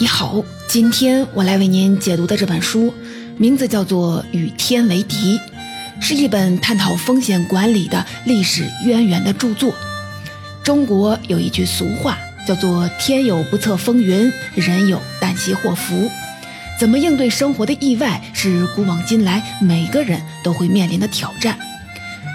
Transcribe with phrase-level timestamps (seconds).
[0.00, 2.94] 你好，今天我来为您解读的这本书，
[3.36, 5.38] 名字叫做《与天为敌》，
[6.00, 9.74] 是一本探讨风险管理的历史渊源的著作。
[10.64, 12.16] 中国有一句俗话，
[12.48, 16.10] 叫做“天有不测风云，人有旦夕祸福”。
[16.80, 21.58] 怎么应对生活的意外，是古往今来每个人都会面临的挑战。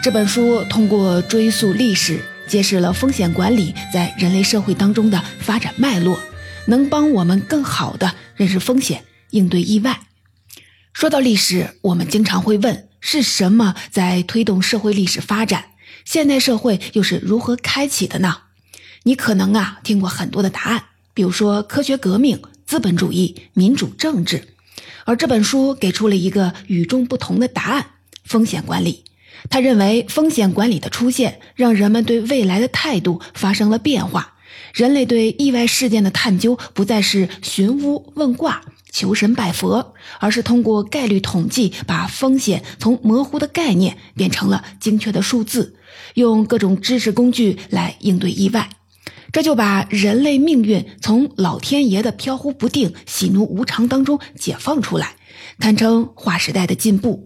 [0.03, 6.19] 这本书通过追溯历史，揭示了风险管理在人类社会当中的发展脉络。
[6.67, 10.01] 能帮我们更好的认识风险，应对意外。
[10.93, 15.65] 说到历史，我们经常会问：是什么在推动社会历史发展？
[16.05, 18.37] 现代社会又是如何开启的呢？
[19.03, 24.47] 你可能啊听过很多的答案，比如说科学革命、资本主义、民主政治。
[25.03, 27.87] 而这本书给出了一个与众不同的答案：
[28.23, 29.03] 风险管理。
[29.49, 34.34] 他认为，风险管理的出现，让人们对未来的态度发生了变化。
[34.75, 45.77] 人类对意外事件的探究不再是寻巫问卦、求神拜佛，而是通过概率统计，把风险从模糊的概念变成了精确的数字，
[46.15, 48.69] 用各种知识工具来应对意外。
[49.31, 55.15] 这就把人类命运从老天爷的飘忽不定、喜怒无常当中解放出来，
[55.57, 57.23] 堪称划时代的进步。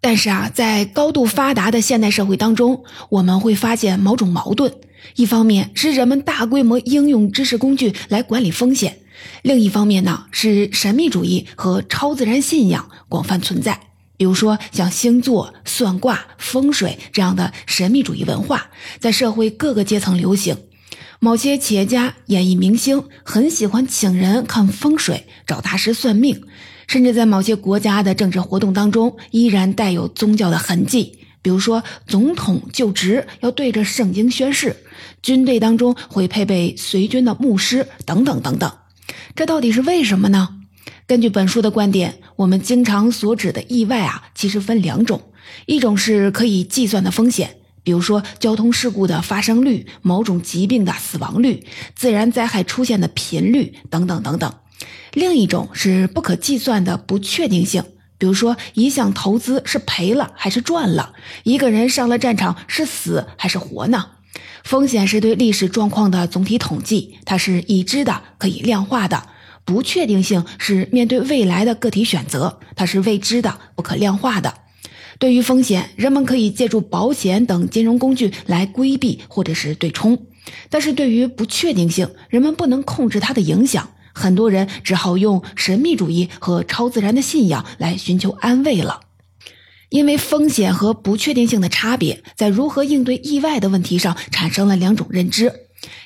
[0.00, 4.72] 但是啊，在高度发达的现代社会当中，我们会发现某种矛盾。
[5.16, 8.98] 一方面是人们大规模应用知识工具来管理风险，
[9.42, 13.80] 另一方面呢是神秘主义和超自然信仰广泛存在。
[14.16, 18.68] 比如说像星座、算卦、风水这样的神秘主义文化，
[19.00, 20.56] 在社会各个阶层流行。
[21.18, 26.42] 某些企业家、演艺明星很喜欢请人看风水、找大师算命，
[26.86, 31.18] 甚至在某些国家的政治活动当中，依然带有宗教的痕迹。
[31.44, 34.74] 比如说，总统就职要对着圣经宣誓，
[35.22, 38.72] 军队当中会配备随军的牧师，等等等等。
[39.36, 40.48] 这到底是为什么呢？
[41.06, 45.20] 根据本书的观点，我们经常所指的意外啊，其实分两种：
[45.66, 54.50] 一种是可以计算的风险，比如说交通事故的发生率、某种疾病的死亡率、自然灾害出现的频率等等等等；
[55.12, 57.84] 另一种是不可计算的不确定性。
[58.18, 61.12] 比如说，一项投资是赔了还是赚了？
[61.42, 64.06] 一个人上了战场是死还是活呢？
[64.62, 69.18] 风险是对历史状况的总体统计，它是已知的、可以量化的；
[69.64, 74.54] 不确定性是面对未来的个体选择，它是未知的、不可量化的。
[75.18, 80.16] 对于风险，人们可以借助保险等金融工具来规避或者是对冲；
[80.70, 83.90] 但是对于不确定性，人们不能控制它的影响。
[84.14, 89.00] 很多人只好用神秘主义和超自然的信仰来寻求安慰了，
[89.90, 95.52] 因为风险和不确定性的差别，在如何应对意外的问题上产生了两种认知：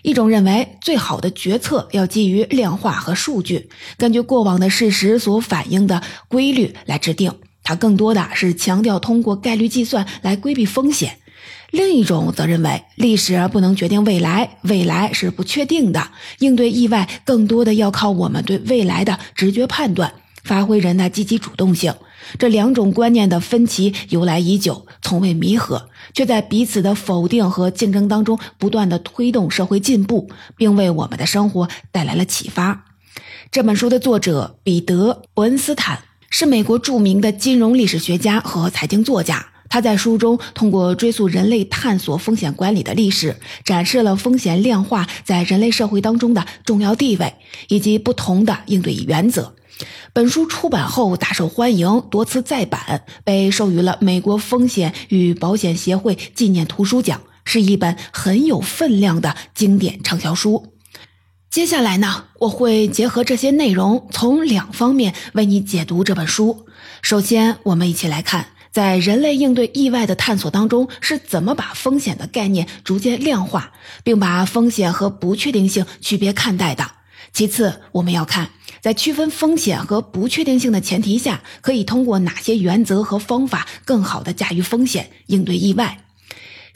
[0.03, 7.33] 一种认为最好的决策要基于量化和数据，根据过往的事实所反映的规律来制定；
[7.63, 11.19] 它更多的是强调通过概率计算来规避风险。
[11.71, 16.09] 另一种则认为，历史不能决定未来，未来是不确定的。
[16.39, 21.95] 应对意外，更多的要靠我们对未来的直觉判断，发挥人的积极主动性。
[22.39, 32.87] 这两种观念的分歧由来已久，从未弥合，却在彼此的否定和竞争当中不断的推动社会进步，并为我们的生活带来了启发。
[33.51, 39.47] 这本书的作者彼得·伯恩斯坦是美国著名的金融历史学家和财经作家。
[39.69, 47.35] 他在书中通过追溯人类探索风险管理的历史，展示了风险量化在人类社会当中的重要地位
[47.69, 49.55] 以及不同的应对原则。
[50.13, 60.73] 本书出版后大受欢迎，多次再版，被授予了美国风险与保险协会纪念图书奖，是一本很有分量的经典畅销书。
[61.51, 66.67] 接下来呢，我会结合这些内容，从两方面为你解读这本书。
[67.01, 68.49] 首先，我们一起来看。
[68.71, 73.73] 在人类应对意外的探索当中，是怎么把风险的概念逐渐量化，
[74.03, 76.85] 并把风险和不确定性区别看待的？
[77.33, 78.51] 其次，我们要看
[78.81, 86.05] 在区分风险和不确定性的前提下，可以通过哪些原则和方法更好地驾驭风险，应对意外。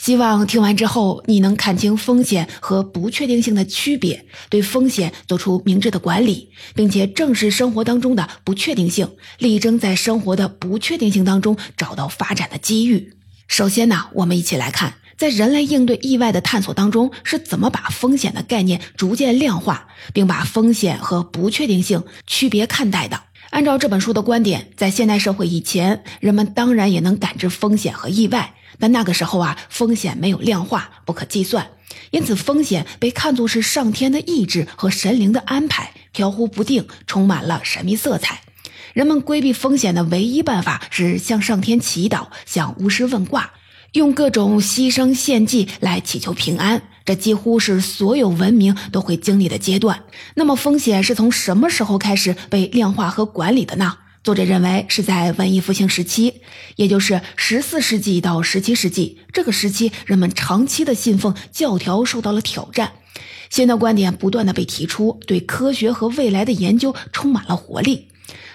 [0.03, 9.09] 希望听完之后，你能看清风险和不确定性的区别，对风险做出明智的管理，并且正视生活当中的不确定性，
[9.39, 13.13] 力争在生活的不确定性当中找到发展的机遇。
[13.47, 23.23] 首先呢，我们一起来看，在人类应对意外的探索当中，是怎么把风险的概念逐渐量化，并把风险和不确定性区别看待的。
[23.53, 28.55] 按照这本书的观点，在现代社会以前，人们当然也能感知风险和意外。
[28.79, 31.69] 但那个时候啊，风险没有量化，不可计算，
[32.13, 38.41] 因此风险被看作是上天的意志和神灵的安排，飘忽不定，充满了神秘色彩。
[38.95, 43.53] 人们规避风险的唯一办法是向上天祈祷，向巫师问卦，
[43.93, 46.83] 用各种牺牲献祭来祈求平安。
[47.05, 50.05] 这几乎是所有文明都会经历的阶段。
[50.35, 53.99] 那么，风险是从什么时候开始被量化和管理的呢？
[54.23, 56.43] 作者认为是在文艺复兴时期，
[56.77, 62.93] 也就是十四世纪到十七世纪这个时期，人们长期的信奉教条受到了挑战，
[63.51, 68.07] 新的观点不断的被提出，对科学和未来的研究充满了活力。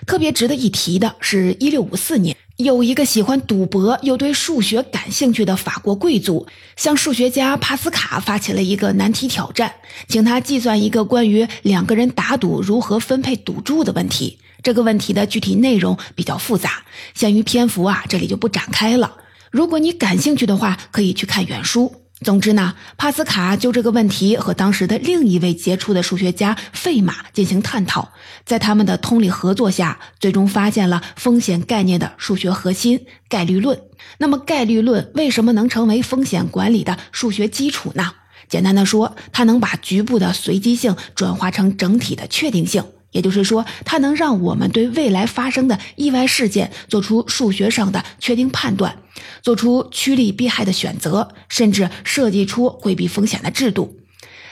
[0.06, 9.74] 特别值得一提的是，一六五四年，有一个喜欢赌博又对数学感兴趣的法国贵族，向数学家帕斯卡发起了一个难题挑战，
[10.08, 14.40] 请他计算一个关于两个人打赌如何分配赌注的问题。
[14.64, 16.84] 这个问题的具体内容比较复杂，
[17.14, 19.18] 限于篇幅啊，这里就不展开了。
[19.52, 22.07] 如果你感兴趣的话，可以去看原书。
[22.24, 28.12] 总之呢，帕斯卡就这个问题和当时的另一位杰出的数学家费马进行探讨，
[28.44, 33.80] 在他们的通力合作下，最终发现了风险概念的数学核心——概率论。
[34.18, 38.12] 那么，概率论为什么能成为风险管理的数学基础呢？
[38.50, 42.84] 简单的说，它能把局部的随机性转化成整体的确定性。
[43.18, 48.96] 也就是说，它能让我们对未来发生的意外事件做出数学上的确定判断，
[49.42, 53.98] 做出趋利避害的选择，甚至设计出规避风险的制度。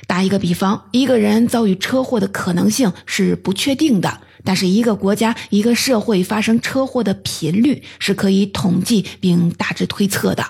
[0.08, 10.44] 打一个比方，一个人遭遇车祸的可能性是不确定的，但是一个国家、一个社会发生车祸的频率是可以统计并大致推测的。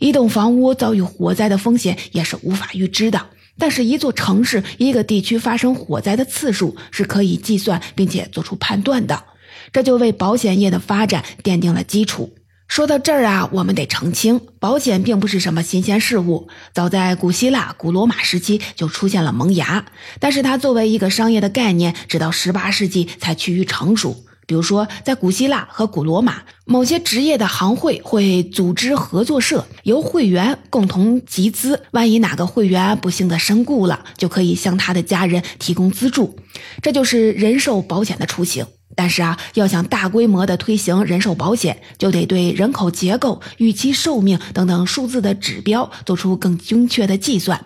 [0.00, 3.26] 一栋房屋遭遇火灾的风险也是无法预知的。
[3.58, 9.24] 但是，一座城市、一个地区发生火灾的次数是可以计算并且做出判断的，
[9.72, 12.34] 这就为保险业的发展奠定了基础。
[12.66, 19.84] 说到这儿啊，我们得澄清，保险并不是什么新鲜事物，早在古希腊、古罗马时期就出现了萌芽，
[20.18, 24.24] 但是它作为一个商业的概念，直到十八世纪才趋于成熟。
[24.46, 31.82] 比如说，在古希腊和古罗马，某些职业的行会会组织合作社，由会员共同集资。
[31.92, 36.36] 万一哪个会员不幸的身故了，就可以向他的家人提供资助。
[36.82, 38.66] 这就是人寿保险的雏形。
[38.94, 47.64] 但是啊，要想大规模的推行人寿保险，就得对人口结构、预期寿命等等数字的指标做出更精确的计算。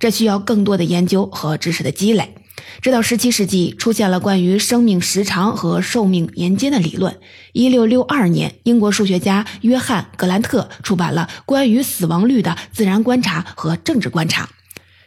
[0.00, 2.34] 这需要更多的研究和知识的积累。
[2.80, 7.18] 直到17世纪，出现了关于生命时长和寿命年间的理论。
[7.54, 14.48] 1662年，英国数学家约翰·格兰特出版了关于死亡率的自然观察和政治观察。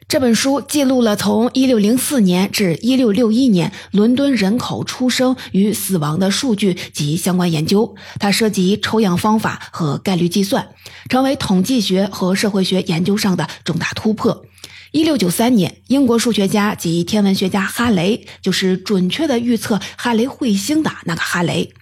[0.07, 7.95] 这本书记录了从1604年至1661年伦敦人口出生与死亡的数据及相关研究。
[8.19, 10.67] 它涉及抽样方法和概率计算，
[11.09, 14.45] 成为统计学和社会学研究上的重大突破。
[14.95, 21.73] 一六九三年，英国数学家及天文学家哈雷，就是准确的预测哈雷彗星的那个哈雷，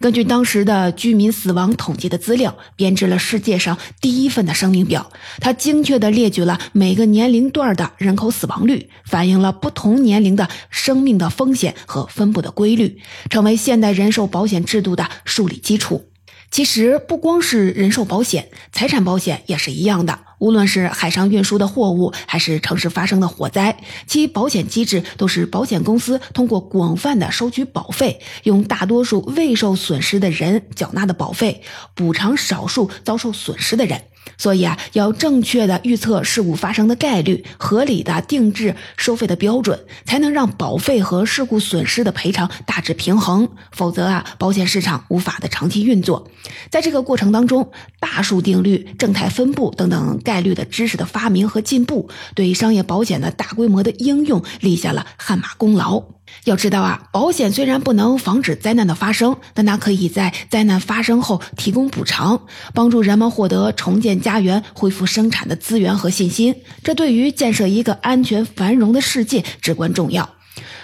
[0.00, 5.12] 根据当时的居民死亡统计的资料，编制了世界上第一份的生命表。
[5.38, 16.08] 他精确地列举了每个年龄段的人口死亡率，反映了不同年龄的生命的风险和分布的规律，成为现代人寿保险制度的树立基础。
[16.50, 20.18] 其实不光是人寿保险，财产保险也是一样的。
[20.42, 31.62] 无论是海上运输的货物，还是城市发生的火灾，其保险机制都是保险公司通过广泛的收取保费，用大多数未受损失的人缴纳的保费
[31.94, 34.02] 补偿少数遭受损失的人。
[34.38, 43.48] 所以啊，要正确的预测事故发生的概率，合理的定制收费的标准，才能让保费和事故损失的赔偿大致平衡。
[43.72, 46.28] 否则啊，保险市场无法的长期运作。
[46.70, 56.02] 在这个过程当中，大数定律、正态分布等等概概率的知识的发明和进步，对商业保险的大规模的应用立下了汗马功劳。
[56.44, 66.54] 要知道啊，保险虽然不能防止灾难的发生，但它可以在灾难发生后提供补偿，帮助人们获得重建家园、恢复生产的资源和信心。
[66.82, 70.30] 这对于建设一个安全繁荣的世界至关重要。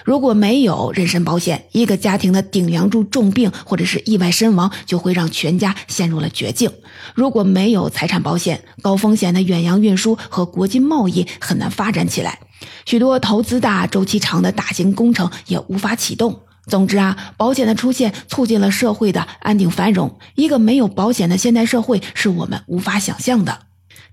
[0.09, 6.73] 如果没有人身保险，一个家庭的顶梁柱重病或者是意外身亡，就会让全家陷入了绝境。
[7.15, 12.39] 如果没有财产保险，高风险的远洋运输和国际贸易很难发展起来，
[12.87, 16.41] 许多投资大、周期长的大型工程也无法启动。
[16.67, 20.19] 总之啊，保险的出现促进了社会的安定繁荣。
[20.37, 23.68] 一个没有保险的现代社会是我们无法想象的。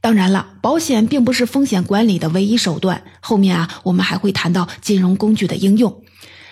[0.06, 3.02] 当然了，保险并不是风险管理的唯一手段。
[3.22, 6.04] 后面啊，我们还会谈到金融工具的应用。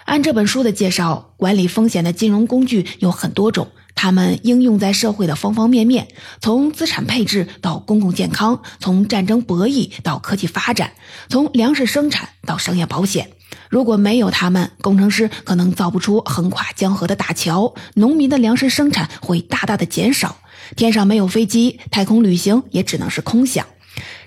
[0.06, 6.08] 按这本书的介绍，管理风险的金融工具有很多种，它们应用在社会的方方面面，
[6.42, 10.94] 从资产配置到公共健康，从战争博弈到科技发展，
[11.30, 13.30] 从粮食生产到商业保险。
[13.70, 20.38] 如果没有他们，工程师可能造不出横跨江河的大桥，农民的粮食生产会大大的减少，
[20.76, 23.66] 天上没有飞机，太空旅行也只能是空想。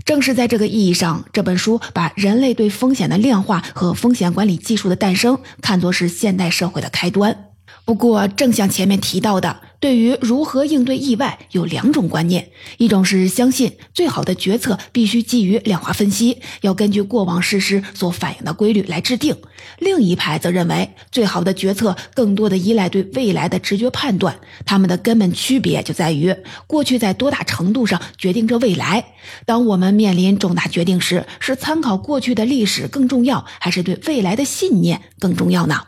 [0.04, 7.45] 正是在这个意义上，这本书把人类对风险的量化和风险管理技术的诞生看作是现代社会的开端。
[7.86, 19.36] 不过，正像前面提到的，对于如何应对意外，有两种观念：一种是相信最好的决策必须基于量化分析，要根据过往事实所反映的规律来制定；
[19.78, 24.36] 另一派则认为，最好的决策更多的依赖对未来的直觉判断。
[24.64, 26.34] 他们的根本区别就在于，
[26.66, 29.04] 过去在多大程度上决定着未来。
[29.44, 35.82] 当我们面临重大决定时，是参考过去的历史更重要，还是对未来的信念更重要呢？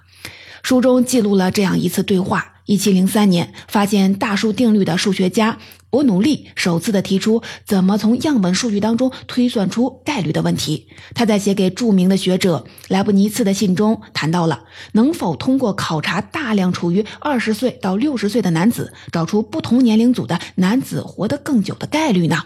[0.63, 5.59] 书中记录了这样一次对话：一七零三年，发现大数定律的数学家
[5.91, 10.89] 伯努利首次的提出怎么从样本数据当中推算出概率的问题。
[11.15, 22.45] 他在写给著名的学者莱布尼茨的信中谈到了能否通过考察大量处于二十岁到六十岁的男子，找出不同年龄组的男子活得更久的概率呢？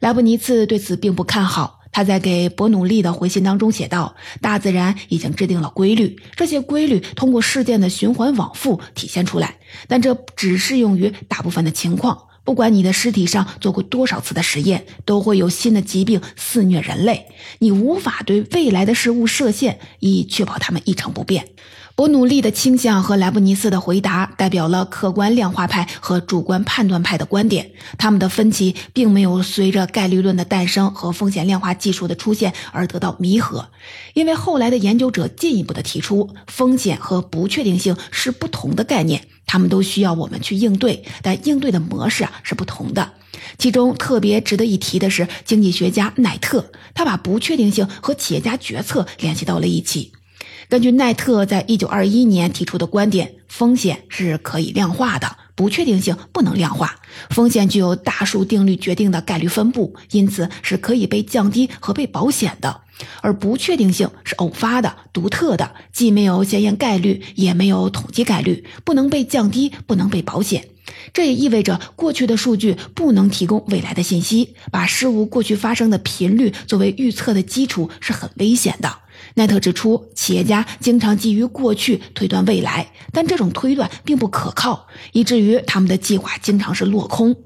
[0.00, 1.81] 莱布尼茨对此并不看好。
[1.92, 12.28] 他在给伯努利的回信当中写道：“大自然已经制定了规律，这些规律通过事件的循环往复体现出来，但这只适用于大部分的情况。
[12.44, 17.26] 不管你的尸体上做过多少次的实验，都会有新的疾病肆虐人类。
[17.60, 21.46] 你无法对未来的事物设限，以确保它们一成不变。”
[21.94, 27.70] 伯努利的倾向和莱布尼茨的回答代表了客观量化派和主观判断派的观点。
[27.98, 33.68] 他们的分歧并没有随着概率论的诞生和风险量化技术的出现而得到弥合，
[34.14, 43.12] 因为后来的研究者进一步的提出，风险和不确定性是不同的概念，他们都需要我们去应对，但应对的模式是不同的。
[43.58, 50.12] 其中特别值得一提的是经济学家奈特，他把不确定性和企业家决策联系到了一起。
[50.72, 56.96] 根据奈特在一九二一年提出的观点，风险是可以量化的，不确定性不能量化。
[57.28, 62.80] 风险具有大数定律决定的概率分布，因此是可以被降低和被保险的；
[63.20, 70.68] 而不确定性是偶发的、独特的，既没有先验概率，也没有统计概率，不能被降低，不能被保险。
[71.12, 79.00] 这也意味着过去的数据不能提供未来的信息，把事物过去发生的频率作为预测的基础是很危险的。
[79.34, 87.36] 奈特指出，企业家经常基于过去推断未来，但这种推断并不可靠，以至于他们的计划经常是落空。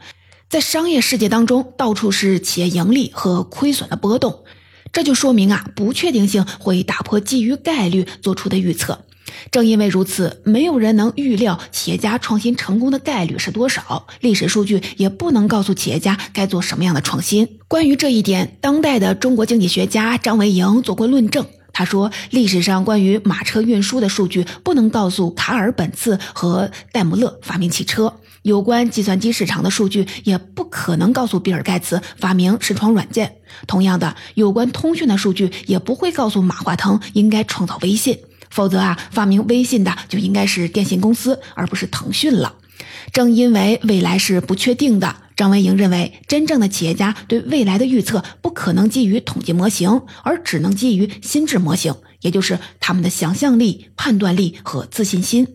[0.49, 4.45] 在商业世界当中，到处是企业盈利和亏损的波动，
[4.93, 9.05] 这就说明啊，不确定性会打破基于概率做出的预测。
[9.50, 17.59] 正因为如此，没有人能预料企业家创新成功的概率是多少，历史数据也不能告诉企业家该做什么样的创新。
[17.69, 21.45] 关于这一点，当代的中国经济学家张维迎做过论证。
[21.78, 28.09] 他说，历史上关于马车运输的数据不能告诉卡尔本茨和戴姆勒发明汽车；
[28.40, 33.37] 有关计算机市场的数据也不可能告诉比尔盖茨发明视窗软件。
[33.66, 38.18] 同样的，有关通讯的数据也不会告诉马化腾应该创造微信。
[38.49, 42.54] 否则啊，发明微信的就应该是电信公司，而不是腾讯了。
[43.12, 45.16] 正因为未来是不确定的。
[45.36, 55.46] 张维迎认为，真正的企业家对未来的预测不可能基于统计模型，而只能基于心智模型，也就是他们的想象力、判断力和自信心。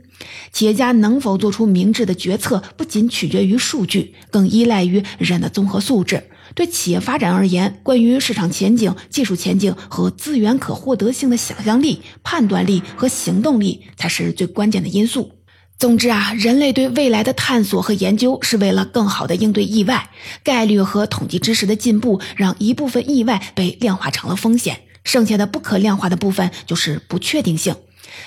[0.52, 6.24] 企业家能否做出明智的决策，不仅取决于数据，更依赖于人的综合素质。
[6.54, 15.32] 对企业发展而言，关于市场前景、技术前景和资源可获得性的想象力、判断力和行动力，才是最关键的因素。
[15.82, 20.12] 总之啊，人类对未来的探索和研究是为了更好的应对意外。
[20.44, 27.76] 概率和统计知识的进步，让一部分意外被量化成了风险，剩下的不可量化的部分就是不确定性。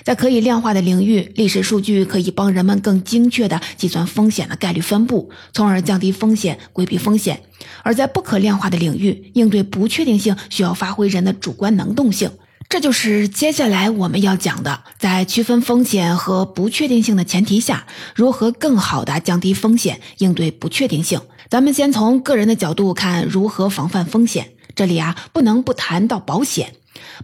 [0.02, 7.36] 在可以量化的领域，历史数据可以帮人们更精确地计算风险的概率分布，从而降低风险、规避风险；
[7.84, 12.32] 而在不可量化的领域，应对不确定性需要发挥人的主观能动性。
[12.68, 21.20] 这就是接下来我们要讲的，在区分风险和不确定性的前提下，如何更好的降低风险，应对不确定性。
[21.48, 24.50] 咱们先从个人的角度看如何防范风险。
[24.74, 26.72] 这里啊，不能不谈到保险，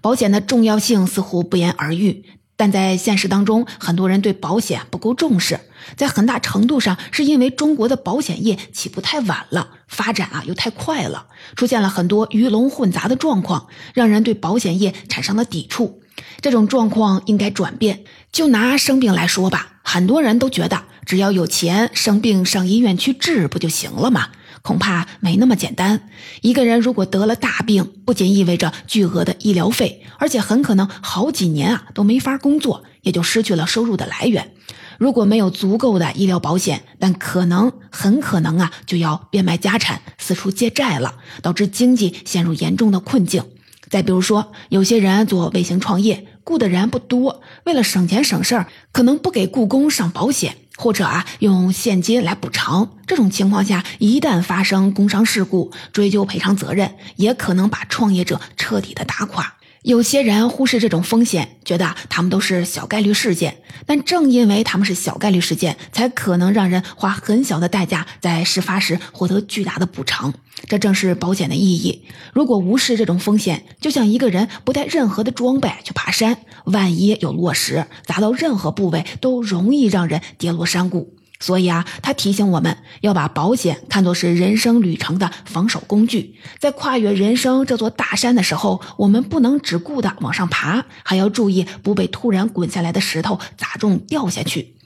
[0.01, 2.25] 保险的重要性似乎不言而喻。
[2.61, 5.61] 但在现实当中，很多人对保险不够重视，
[5.97, 16.03] 在很大程度上是因为中国的保险业起步太晚了，发展啊又太快了，出现了很多鱼龙混杂的状况，让人对保险业产生了抵触。
[16.43, 18.05] 这种状况应该转变。
[18.31, 24.29] 就拿生病来说吧，很多人都觉得只要有钱，生病上医院去治不就行了吗？
[24.63, 26.09] 恐怕没那么简单。
[26.43, 34.53] 一个人如果得了大病，不仅意味着巨额的医疗费，而且很可能好几年啊都没法工作，也就失去了收入的来源。
[34.99, 43.45] 如果没有足够的医疗保险，但可能很可能啊就要变卖家产、四处借债了，导致经济陷入严重的困境。
[43.89, 52.91] 再比如说，有些人做微型创业，雇的人不多，为了省钱省事儿，可能不给雇工上保险，或者啊用现金来补偿。
[53.07, 59.57] 这种情况下，一旦发生工伤事故，追究赔偿责任，也可能把创业者彻底的打垮。
[59.83, 70.35] 有些人忽视这种风险，觉得他们都是小概率事件，但正因为他们是小概率事件，才可能让人花很小的代价在事发时获得巨大的补偿。
[70.69, 72.05] 这正是保险的意义。
[72.35, 81.17] 如果无视这种风险，就像一个人不带任何的装备去爬山，万一有落石砸到任何部位，都容易让人跌落山谷。
[81.41, 94.77] 所以啊，他提醒我们要把保险看作是人生旅程的防守工具，在跨越人生这座大山的时候，我们不能只顾的往上爬，还要注意不被突然滚下来的石头砸中掉下去。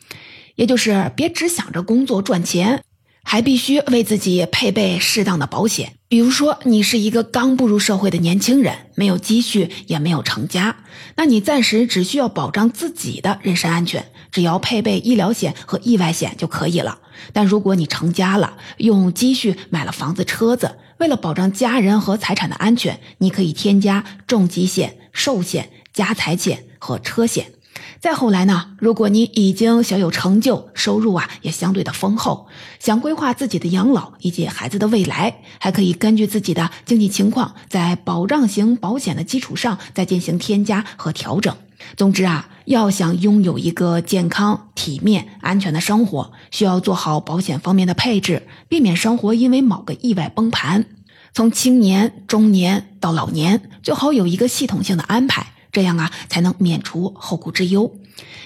[0.55, 2.83] 也就是别只想着工作赚钱。
[3.27, 10.77] 还必须为自己配备适当的保险，比如说你是一个刚步入社会的年轻人，没有积蓄，也没有成家，
[11.17, 16.99] 那你暂时只需要保障自己的人身安全，只要配备医疗险和意外险就可以了。
[17.33, 27.53] 但如果你成家了，用积蓄买了房子、车子，为了保障家人和财产的安全，你可以添加重疾险、寿险、家财险和车险。
[28.01, 28.73] 再后来呢？
[28.79, 32.49] 如果你已经小有成就，收入啊也相对的丰厚，
[32.81, 41.57] 想规划自己的养老以及孩子的未来，还可以根据自己的经济情况，在保障型保险的基础上再进行添加和调整。
[41.97, 50.87] 总之啊，要想拥有一个健康、体面、安全的生活，需要做好保险方面的配置，避免生活因为某个意外崩盘。
[51.33, 55.49] 从青年、中年到老年，最好有一个系统性的安排。
[55.73, 57.97] 这样啊，才能免除后顾之忧。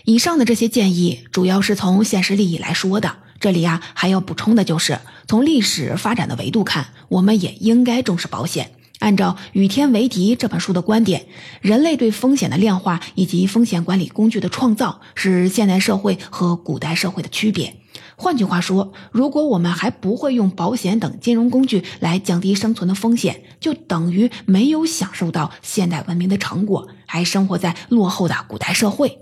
[0.06, 3.16] 以上的这些建议，主要是从现实利益来说的。
[3.38, 8.70] 这里啊，还要补充的就是，从历史发展的维度看，我们也应该重视保险。
[8.98, 11.26] 按照《与天为敌》这本书的观点，
[11.60, 17.76] 人类对风险的量化以及风险管理工具的创造，是现代社会和古代社会的区别。
[18.16, 29.18] 换句话说，如果我们还不会用保险等金融工具来降低生存的风险，就等于没有享受到现代文明的成果，还生活在落后的古代社会。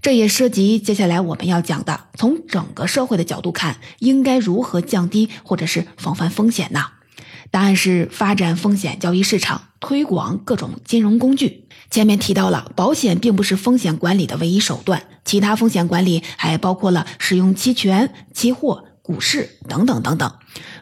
[0.00, 6.86] 这也涉及接下来我们要讲的，从整个社会的角度看，应该如何降低或者是防范风险呢？
[7.50, 11.68] 答案是发展风险交易市场，推广各种金融工具。
[11.90, 20.32] 前面提到了，保险并不是风险管理的唯一手段，其他风险管理还包括了使用期权、期货、股市等等等等。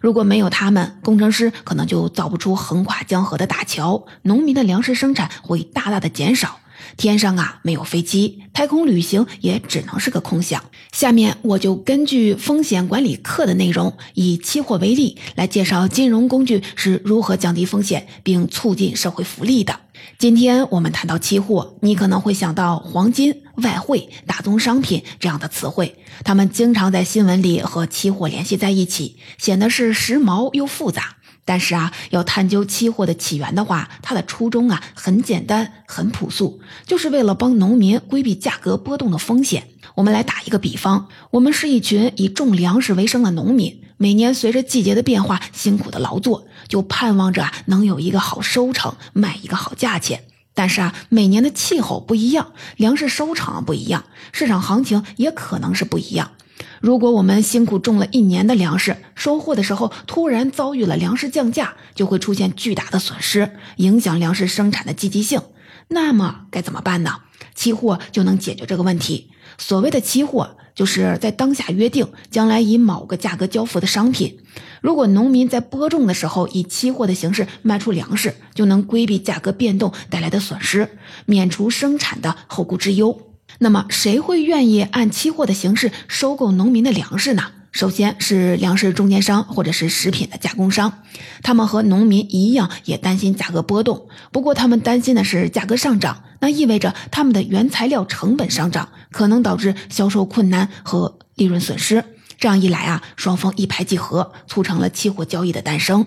[0.02, 6.60] 如果没有他们，工程师可能就造不出横跨江河的大桥，农民的粮食生产会大大的减少。
[6.96, 10.64] 天上啊没有飞机，太空旅行也只能是个空想。
[10.92, 19.80] 下面我就根据风险管理课的内容，以期货为例，来介绍金融工具是如何降低风险并促进社会福利的。
[20.16, 31.16] 今天我们谈到期货，你可能会想到黄金、外汇、大宗商品这样的词汇，它们经常在新闻里和期货联系在一起，显得是时髦又复杂。
[31.48, 39.68] 但是啊，要探究期货的起源的话，它的初衷啊很简单、很朴素，就是为了帮农民规避价格波动的风险。
[39.94, 50.24] 我们来打一个比方，我们是一群以种粮食为生的农民，每年随着季节的变化辛苦的劳作，就盼望着能有一个好收成，卖一个好价钱。
[50.52, 56.32] 但是啊，每年的气候不一样，粮食收成不一样，市场行情也可能是不一样。
[56.80, 65.40] 如果我们辛苦种了一年的粮食，收获的时候突然遭遇了粮食降价，就会出现巨大的损失，影响粮食生产的积极性。
[65.88, 67.20] 那么该怎么办呢？
[67.54, 69.30] 期货就能解决这个问题。
[69.56, 74.38] 所谓的期货，就是在当下约定将来以某个价格交付的商品。
[74.80, 83.27] 如果农民在播种的时候以期货的形式卖出粮食，就能规避价格变动带来的损失，免除生产的后顾之忧。
[83.58, 87.42] 那么，谁会愿意按期货的形式收购农民的粮食呢？
[87.72, 91.02] 首先是粮食中间商或者是食品的加工商，
[91.42, 94.08] 他们和农民一样，也担心价格波动。
[94.32, 102.04] 不过，他们担心的是价格上涨，那意味着他们的原材料成本上涨，可能导致销售困难和利润损失。
[102.38, 106.06] 这样一来啊，双方一拍即合，促成了期货交易的诞生。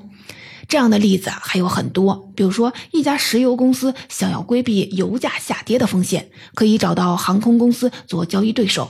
[0.72, 8.90] 这样的例子还有很多，比如说一家石油公司想要规避油价下跌的风险，可以找到航空公司做交易对手，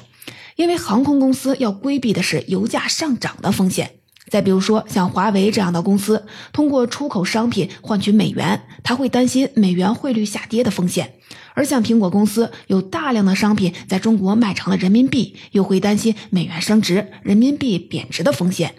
[0.57, 3.93] 因为航空公司要规避的是油价上涨的风险。
[4.29, 11.07] 再比如说，像华为这样的公司，通过出口商品换取美元，他会担心美元汇率下跌的风险；
[11.55, 18.75] 而像苹果公司，有大量的商品在中国卖成了人民币，又会担心美元升值、人民币贬值的风险。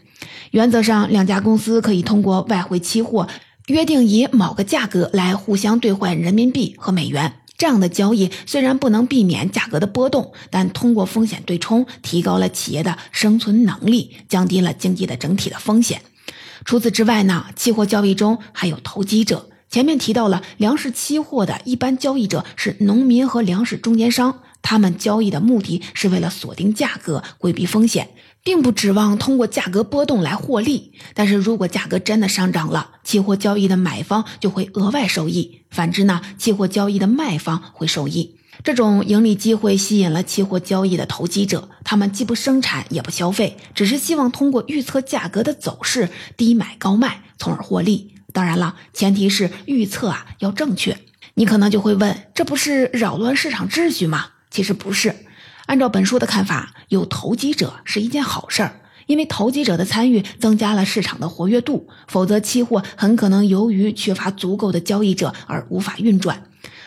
[0.51, 3.29] 原则上，两家公司可以通过外汇期货
[3.67, 7.35] 约定以某个价格来互相兑换人民币和美元。
[7.57, 16.03] 这样的交易虽然不能避免价格的波动，但通过风险对冲，提高了企业的生存能力，降低了经济的整体的风险。
[16.65, 19.49] 除此之外呢，期货交易中还有投机者。
[19.71, 28.09] 前面提到了粮食期货的一般交易者是农民和粮食中间商，他们交易的目的是为了锁定价格，规避风险。
[28.45, 38.37] 并不指望通过价格波动来获利，但是如果价格真的上涨了，期货交易的买方就会额外受益；反之呢，期货交易的卖方会受益。
[38.65, 48.15] 这种盈利机会吸引了期货交易的投机者，他们既不生产也不消费，只是希望通过预测价格的走势低买高卖，从而获利。
[48.33, 50.99] 当然了，前提是预测啊要正确。
[51.35, 54.27] 你可能就会问，这不是扰乱市场秩序吗？
[54.51, 55.15] 其实不是。
[55.67, 61.89] 按照本书的看法，有投机者是一件好事儿，因为投机者的参与增加了市场的活跃度。
[62.09, 66.45] 否则，期货很可能由于缺乏足够的交易者而无法运转。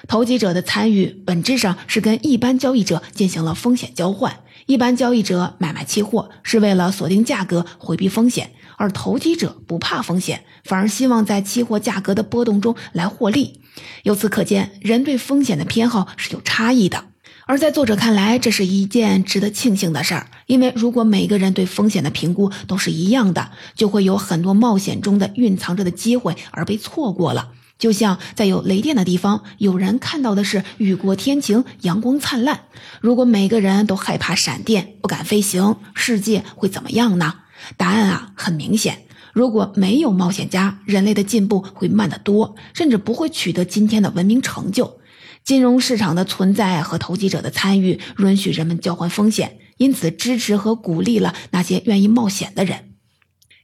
[0.07, 4.39] 投机者的参与本质上是跟一般交易者进行了风险交换。
[4.67, 13.61] 一般交易者买卖期货是为了锁定价格、回避风险，而投机者不怕风险，反而希望在期货价格的波动中来获利。
[14.03, 17.05] 由此可见，人对风险的偏好是有差异的。
[17.47, 27.51] 而在作者看来，这是一件值得庆幸的事儿，因为如果每个人对风险的评估都是一样的，就会有很多冒险中的蕴藏着的机会而被错过了。
[27.77, 32.62] 就像在有雷电的地方，有人看到的是雨过天晴、阳光灿烂；
[32.99, 37.36] 如果每个人都害怕闪电、不敢飞行，世界会怎么样呢？
[37.77, 44.97] 答案啊，很明显：如果没有冒险家，人类的进步会慢得多，甚至不会取得今天的文明成就。
[45.45, 52.93] 金融市场的存在和投机者的参与，允许人们交换风险，因此支持和鼓励了那些愿意冒险的人。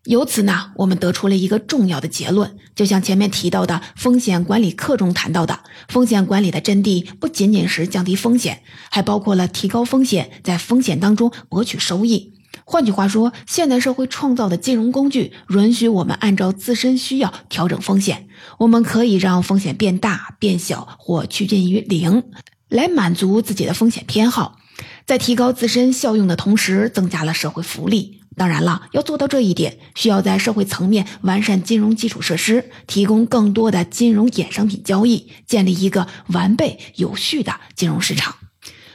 [0.03, 12.30] 由此呢，我们得出了一个重要的结论：就像前面提到的风险管理课中谈到的，风险管理的真谛不仅仅是降低风险，还包括了提高风险，在风险当中博取收益。
[12.65, 18.27] 换句话说，现代社会创造的金融工具允许我们按照自身需要调整风险。
[18.59, 22.23] 我们可以让风险变大、变小或趋近于零，
[22.69, 24.59] 来满足自己的风险偏好，
[25.05, 28.21] 在提高自身效用的同时，增加了社会福利。
[28.37, 38.35] 当然了，要做到这一点，需要在社会层面完善金融基础设施，提供更多的金融衍生品交易，建立一个完备有序的金融市场。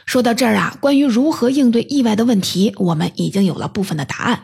[0.07, 4.41] 说到这儿啊，关于如何应对意外的问题，我们已经有了部分的答案。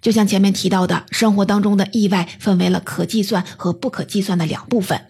[0.00, 5.02] 就像前面提到的，生活当中的意外分为了可计算和不可计算的两部分。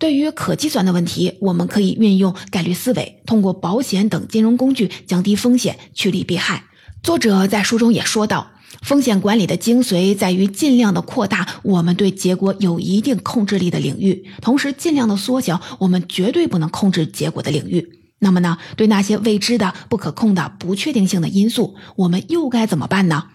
[0.00, 6.64] 对于可计算的问题，我们可以运用概率思维，通过保险等金融工具降低风险，趋利避害。
[7.04, 8.50] 作者在书中也说到，
[8.82, 18.00] 风险管理的精髓在于尽量的扩大我们对结果有一定控制力的领域，同时尽量的缩小我们绝对不能控制结果的领域。
[18.24, 23.26] 那么呢，对那些未知的、不可控的、不确定性的因素，我们又该怎么办呢？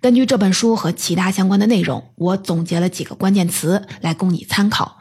[0.00, 4.98] 根据这本书和其他相关的内容，我总结了几个关键词来供你参考。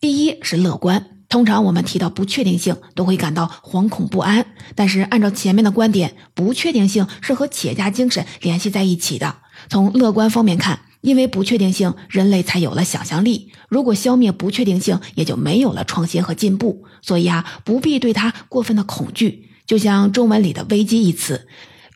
[0.00, 1.06] 第一是乐观。
[1.28, 4.44] 通常我们提到不确定性，都会感到惶恐不安。
[4.74, 9.36] 但是按照前面的观点，不确定性是和企业家精神联系在一起的。
[9.70, 10.80] 从乐观方面看。
[11.02, 13.52] 因为不确定性，人类才有了想象力。
[13.68, 16.84] 如果消灭不确定性，也就没有了创新和进步。
[17.02, 19.50] 所以啊，不必对它过分的恐惧。
[19.66, 21.46] 就像中文里的“危机”一词，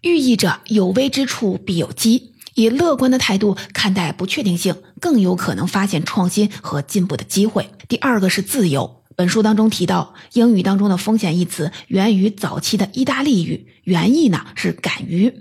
[0.02, 2.34] 寓意着有危之处必有机。
[2.54, 7.70] 以乐观的态度看待不确定性，更有可能发现创新和进步的机会。
[7.86, 9.02] 第二个是自由。
[9.16, 15.32] 本书当中提到，英语当中的“风险”一词源于早期的意大利语，原意呢是敢于。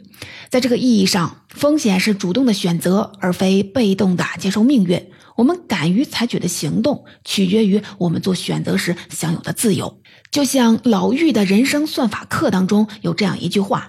[0.49, 5.05] 在这个意义上，风险是主动的选择，而非被动的接受命运。
[5.35, 9.99] 我们敢于采取的行动，取决于我们做选择时享有的自由。
[10.31, 13.87] 就像老妪的人生算法课当中有这样一句话：“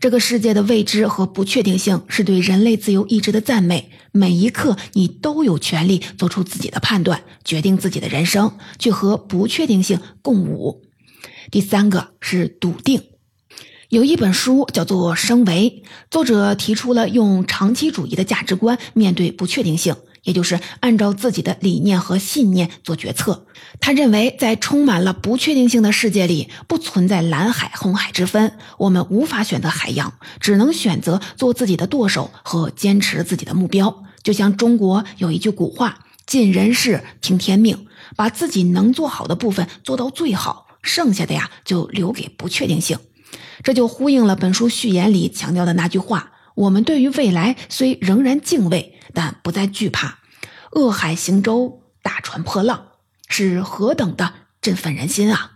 [0.00, 3.92] 这个世界的未知和不确定性是对人类自由意志的赞美。
[4.18, 10.82] 每一刻，你都有权利做出自己的判断，决定自己的人生，去和不确定性共舞。”
[11.52, 13.02] 第三个是笃定。
[13.90, 23.46] 有一本书叫做《升维》，作者提出了用长期主义的价值观面对不确定性，也就是按照自己的理念和信念做决策。
[23.80, 34.04] 他认为，在充满了不确定性的世界里，不存在蓝海红海之分，我们无法选择海洋，只能选择做自己的舵手和坚持自己的目标。
[34.28, 42.98] 就像中国有一句古话：“尽人事，听天命。”把自己能做好的部分做到最好，剩下的呀就留给不确定性。
[43.62, 50.18] 这就呼应了本书序言里强调的那句话：我们对于未来虽仍然敬畏，但不再惧怕。
[50.72, 52.88] 恶海行舟，大船破浪，
[53.30, 55.52] 是何等的振奋人心啊！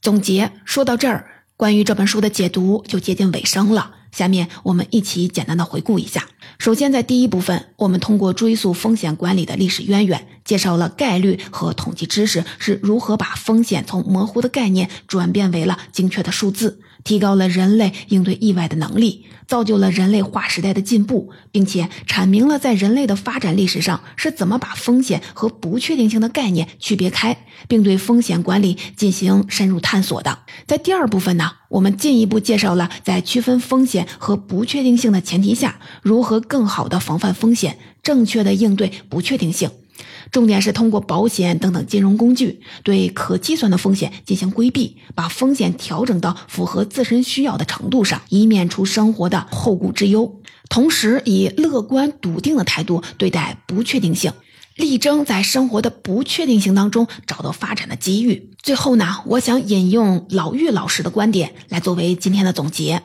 [0.00, 3.96] 总结说到这儿，关于这本书的解读就接近尾声了。
[4.12, 6.28] 下面我们一起简单的回顾一下。
[6.58, 16.80] 首先，在第一部分，我们通过追溯风险管理的历史渊源，介绍了概率和统计知识是如何把风险从模糊的概念转变为了精确的数字。
[17.04, 30.38] 提高了人类应对意外的能力，造就了人类划时代的进步，并且阐明了在人类的发展历史上是怎么把风险和不确定性的概念区别开，并对风险管理进行深入探索的。
[30.66, 39.70] 在第二部分呢，我们进一步介绍了在区分风险和不确定性的前提下，如何更好的防范风险，正确的应对不确定性。
[40.30, 50.40] 重点是通过保险等等金融工具，对可计算的风险进行规避，把风险调整到符合自身需要的程度上，以免出生活的后顾之忧。
[50.68, 54.32] 同时，以乐观笃定的态度对待不确定性，
[54.76, 58.50] 力争在生活的不确定性当中找到发展的机遇。
[58.62, 63.02] 最后呢，我想引用老玉老师的观点来作为今天的总结。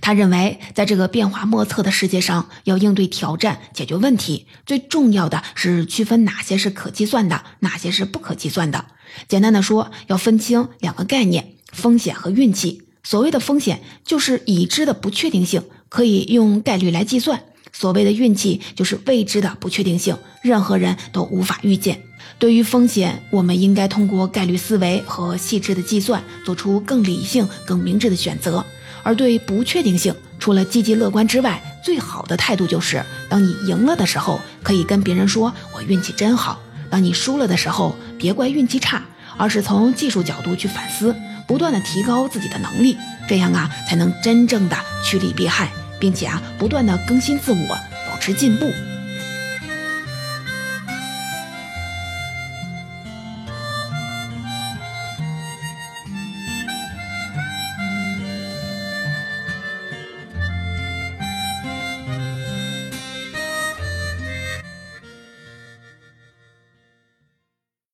[0.00, 8.86] 他认为，在这个变化莫测的世界上，要应对挑战、解决问题，最重要的是区分哪些是可计算的，哪些是不可计算的。
[9.28, 12.82] 简单的说，要分清两个概念：风险和运气。
[13.02, 17.38] 所谓的风险，就是已知的不确定性，可以用概率来计算；
[17.72, 22.02] 所谓的运气，就是未知的不确定性，任何人都无法预见。
[22.38, 28.64] 对于风险，我们应该通过概率思维和细致的计算，做出更理性、更明智的选择。
[29.02, 36.60] 而对不确定性，除了积极乐观之外，最好的态度就是：当你赢了的时候，可以跟别人说“我运气真好”；
[36.90, 39.02] 当你输了的时候，别怪运气差，
[39.36, 41.14] 而是从技术角度去反思，
[41.46, 42.96] 不断的提高自己的能力，
[43.28, 48.70] 这样啊，才能真正的趋利避害，并且啊，不断的更新自我，保持进步。